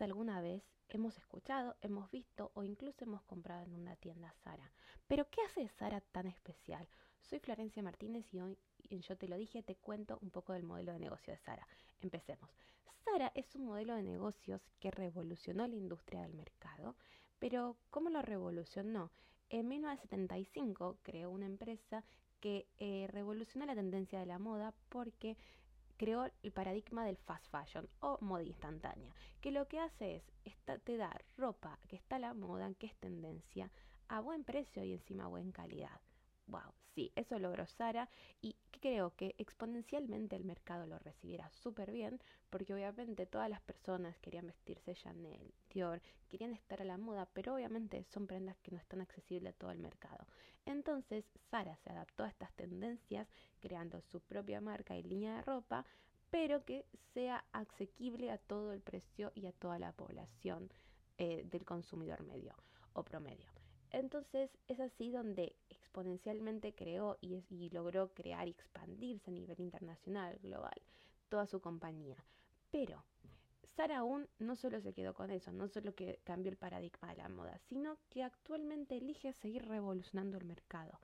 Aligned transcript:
Alguna 0.00 0.40
vez 0.40 0.62
hemos 0.88 1.16
escuchado, 1.18 1.76
hemos 1.82 2.10
visto 2.10 2.50
o 2.54 2.64
incluso 2.64 3.04
hemos 3.04 3.22
comprado 3.22 3.62
en 3.62 3.74
una 3.74 3.94
tienda 3.96 4.32
Sara. 4.42 4.72
Pero 5.06 5.28
¿qué 5.30 5.42
hace 5.42 5.68
Sara 5.68 6.00
tan 6.00 6.26
especial? 6.26 6.88
Soy 7.20 7.38
Florencia 7.38 7.82
Martínez 7.82 8.26
y 8.32 8.40
hoy 8.40 8.58
Yo 8.90 9.16
Te 9.16 9.28
Lo 9.28 9.36
Dije 9.36 9.62
te 9.62 9.76
cuento 9.76 10.18
un 10.22 10.30
poco 10.30 10.54
del 10.54 10.64
modelo 10.64 10.92
de 10.92 10.98
negocio 10.98 11.32
de 11.32 11.38
Sara. 11.38 11.66
Empecemos. 12.00 12.50
Sara 13.04 13.30
es 13.34 13.54
un 13.54 13.66
modelo 13.66 13.94
de 13.94 14.02
negocios 14.02 14.62
que 14.80 14.90
revolucionó 14.90 15.68
la 15.68 15.76
industria 15.76 16.22
del 16.22 16.34
mercado, 16.34 16.96
pero 17.38 17.76
¿cómo 17.90 18.08
lo 18.08 18.22
revolucionó? 18.22 19.12
En 19.50 19.68
1975 19.68 20.98
creó 21.02 21.30
una 21.30 21.46
empresa 21.46 22.02
que 22.40 22.66
eh, 22.78 23.06
revolucionó 23.10 23.66
la 23.66 23.74
tendencia 23.74 24.18
de 24.18 24.26
la 24.26 24.38
moda 24.38 24.74
porque 24.88 25.36
creó 26.02 26.28
el 26.42 26.50
paradigma 26.50 27.04
del 27.04 27.16
fast 27.16 27.46
fashion 27.46 27.88
o 28.00 28.18
moda 28.20 28.42
instantánea, 28.42 29.14
que 29.40 29.52
lo 29.52 29.68
que 29.68 29.78
hace 29.78 30.24
es 30.44 30.56
te 30.82 30.96
da 30.96 31.16
ropa 31.36 31.78
que 31.86 31.94
está 31.94 32.16
a 32.16 32.18
la 32.18 32.34
moda, 32.34 32.74
que 32.74 32.86
es 32.86 32.96
tendencia, 32.96 33.70
a 34.08 34.18
buen 34.18 34.42
precio 34.42 34.82
y 34.82 34.94
encima 34.94 35.26
a 35.26 35.28
buena 35.28 35.52
calidad. 35.52 36.00
Wow, 36.46 36.72
sí, 36.94 37.12
eso 37.14 37.38
logró 37.38 37.66
Sara 37.66 38.08
y 38.40 38.56
creo 38.80 39.14
que 39.14 39.34
exponencialmente 39.38 40.34
el 40.34 40.44
mercado 40.44 40.86
lo 40.86 40.98
recibirá 40.98 41.48
súper 41.50 41.92
bien 41.92 42.20
porque 42.50 42.74
obviamente 42.74 43.26
todas 43.26 43.48
las 43.48 43.60
personas 43.60 44.18
querían 44.18 44.48
vestirse 44.48 44.94
Chanel, 44.94 45.54
Dior, 45.70 46.02
querían 46.28 46.52
estar 46.52 46.82
a 46.82 46.84
la 46.84 46.98
moda, 46.98 47.28
pero 47.32 47.54
obviamente 47.54 48.04
son 48.04 48.26
prendas 48.26 48.58
que 48.60 48.72
no 48.72 48.78
están 48.78 49.00
accesibles 49.00 49.54
a 49.54 49.56
todo 49.56 49.70
el 49.70 49.78
mercado. 49.78 50.26
Entonces 50.66 51.24
Sara 51.50 51.76
se 51.76 51.90
adaptó 51.90 52.24
a 52.24 52.28
estas 52.28 52.52
tendencias 52.54 53.28
creando 53.60 54.00
su 54.00 54.20
propia 54.20 54.60
marca 54.60 54.96
y 54.96 55.02
línea 55.02 55.36
de 55.36 55.42
ropa, 55.42 55.86
pero 56.30 56.64
que 56.64 56.86
sea 57.14 57.44
asequible 57.52 58.30
a 58.30 58.38
todo 58.38 58.72
el 58.72 58.80
precio 58.80 59.30
y 59.34 59.46
a 59.46 59.52
toda 59.52 59.78
la 59.78 59.92
población 59.92 60.70
eh, 61.18 61.44
del 61.44 61.64
consumidor 61.64 62.24
medio 62.24 62.54
o 62.94 63.04
promedio. 63.04 63.48
Entonces 63.90 64.50
es 64.66 64.80
así 64.80 65.10
donde 65.10 65.54
exponencialmente 65.92 66.74
creó 66.74 67.18
y, 67.20 67.68
logró 67.68 68.14
crear 68.14 68.48
y 68.48 68.52
expandirse 68.52 69.30
a 69.30 69.34
nivel 69.34 69.60
internacional, 69.60 70.38
global, 70.42 70.80
toda 71.28 71.46
su 71.46 71.60
compañía. 71.60 72.16
Pero 72.70 73.04
Sara 73.76 73.98
aún 73.98 74.26
no 74.38 74.56
solo 74.56 74.80
se 74.80 74.94
quedó 74.94 75.12
con 75.12 75.30
eso, 75.30 75.52
no 75.52 75.68
solo 75.68 75.94
que 75.94 76.20
cambió 76.24 76.50
el 76.50 76.56
paradigma 76.56 77.10
de 77.10 77.16
la 77.16 77.28
moda, 77.28 77.58
sino 77.58 77.98
que 78.08 78.22
actualmente 78.22 78.96
elige 78.96 79.34
seguir 79.34 79.66
revolucionando 79.68 80.38
el 80.38 80.46
mercado. 80.46 80.98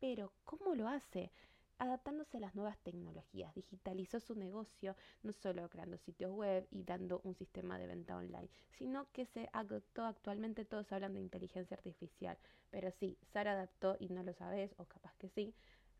Pero, 0.00 0.32
¿cómo 0.44 0.74
lo 0.74 0.88
hace? 0.88 1.30
Adaptándose 1.78 2.36
a 2.36 2.40
las 2.40 2.54
nuevas 2.54 2.78
tecnologías, 2.78 3.54
digitalizó 3.54 4.20
su 4.20 4.34
negocio, 4.34 4.96
no 5.22 5.32
solo 5.32 5.68
creando 5.68 5.96
sitios 5.98 6.32
web 6.32 6.66
y 6.70 6.84
dando 6.84 7.20
un 7.24 7.34
sistema 7.34 7.78
de 7.78 7.86
venta 7.86 8.16
online, 8.16 8.48
sino 8.70 9.10
que 9.12 9.26
se 9.26 9.48
adaptó 9.52 10.04
actualmente, 10.04 10.64
todos 10.64 10.92
hablan 10.92 11.14
de 11.14 11.20
inteligencia 11.20 11.76
artificial, 11.76 12.38
pero 12.70 12.90
sí, 12.90 13.18
Sara 13.32 13.52
adaptó, 13.52 13.96
y 13.98 14.08
no 14.08 14.22
lo 14.22 14.32
sabes, 14.32 14.74
o 14.78 14.84
capaz 14.84 15.14
que 15.16 15.28
sí, 15.28 15.54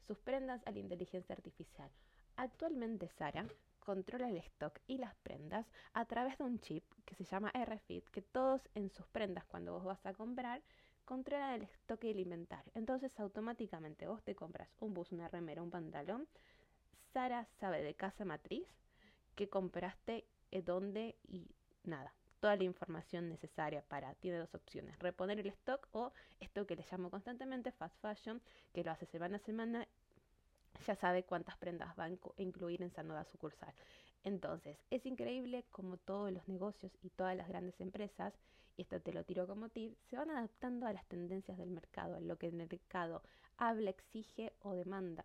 sus 0.06 0.18
prendas 0.18 0.62
a 0.66 0.70
la 0.70 0.78
inteligencia 0.78 1.34
artificial. 1.34 1.90
Actualmente 2.36 3.08
Sara 3.08 3.46
controla 3.78 4.28
el 4.28 4.36
stock 4.38 4.78
y 4.86 4.98
las 4.98 5.14
prendas 5.16 5.66
a 5.92 6.04
través 6.04 6.38
de 6.38 6.44
un 6.44 6.60
chip 6.60 6.84
que 7.04 7.14
se 7.14 7.24
llama 7.24 7.52
RFID, 7.52 8.04
que 8.04 8.22
todos 8.22 8.68
en 8.74 8.90
sus 8.90 9.06
prendas 9.06 9.44
cuando 9.44 9.72
vos 9.72 9.84
vas 9.84 10.06
a 10.06 10.14
comprar 10.14 10.62
controla 11.12 11.54
el 11.54 11.64
stock 11.64 12.02
alimentario. 12.04 12.72
Entonces 12.74 13.20
automáticamente 13.20 14.06
vos 14.06 14.22
te 14.22 14.34
compras 14.34 14.70
un 14.80 14.94
bus, 14.94 15.12
una 15.12 15.28
remera, 15.28 15.62
un 15.62 15.70
pantalón. 15.70 16.26
Sara 17.12 17.46
sabe 17.60 17.82
de 17.82 17.92
casa 17.92 18.24
matriz 18.24 18.66
que 19.34 19.46
compraste, 19.50 20.24
eh, 20.50 20.62
dónde 20.62 21.18
y 21.28 21.50
nada. 21.84 22.14
Toda 22.40 22.56
la 22.56 22.64
información 22.64 23.28
necesaria 23.28 23.82
para, 23.82 24.14
tiene 24.14 24.38
dos 24.38 24.54
opciones, 24.54 24.98
reponer 25.00 25.38
el 25.38 25.48
stock 25.48 25.86
o 25.92 26.14
esto 26.40 26.66
que 26.66 26.76
le 26.76 26.84
llamo 26.90 27.10
constantemente 27.10 27.72
fast 27.72 28.00
fashion, 28.00 28.40
que 28.72 28.82
lo 28.82 28.90
hace 28.90 29.04
semana 29.04 29.36
a 29.36 29.40
semana 29.40 29.86
ya 30.86 30.96
sabe 30.96 31.24
cuántas 31.24 31.58
prendas 31.58 31.94
va 31.98 32.04
a 32.04 32.42
incluir 32.42 32.80
en 32.80 32.88
esa 32.88 33.02
nueva 33.02 33.26
sucursal. 33.26 33.74
Entonces, 34.24 34.78
es 34.90 35.04
increíble 35.04 35.64
como 35.70 35.96
todos 35.96 36.32
los 36.32 36.46
negocios 36.48 36.92
y 37.02 37.10
todas 37.10 37.36
las 37.36 37.48
grandes 37.48 37.80
empresas, 37.80 38.34
y 38.76 38.82
esto 38.82 39.00
te 39.00 39.12
lo 39.12 39.24
tiro 39.24 39.46
como 39.46 39.68
tip, 39.68 39.96
se 40.08 40.16
van 40.16 40.30
adaptando 40.30 40.86
a 40.86 40.92
las 40.92 41.04
tendencias 41.06 41.58
del 41.58 41.70
mercado, 41.70 42.16
a 42.16 42.20
lo 42.20 42.38
que 42.38 42.46
el 42.46 42.54
mercado 42.54 43.22
habla, 43.56 43.90
exige 43.90 44.52
o 44.60 44.74
demanda. 44.74 45.24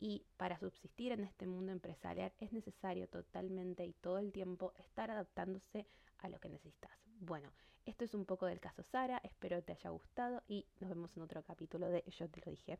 Y 0.00 0.24
para 0.36 0.58
subsistir 0.58 1.12
en 1.12 1.24
este 1.24 1.46
mundo 1.46 1.70
empresarial 1.70 2.32
es 2.40 2.52
necesario 2.52 3.08
totalmente 3.08 3.84
y 3.84 3.92
todo 3.92 4.18
el 4.18 4.32
tiempo 4.32 4.72
estar 4.78 5.10
adaptándose 5.10 5.86
a 6.18 6.28
lo 6.28 6.40
que 6.40 6.48
necesitas. 6.48 6.90
Bueno, 7.20 7.52
esto 7.84 8.04
es 8.04 8.14
un 8.14 8.24
poco 8.24 8.46
del 8.46 8.60
caso 8.60 8.82
Sara, 8.82 9.20
espero 9.22 9.62
te 9.62 9.72
haya 9.72 9.90
gustado 9.90 10.42
y 10.48 10.66
nos 10.80 10.90
vemos 10.90 11.16
en 11.16 11.22
otro 11.22 11.42
capítulo 11.42 11.88
de 11.88 12.02
Yo 12.18 12.28
te 12.28 12.40
lo 12.44 12.50
dije. 12.50 12.78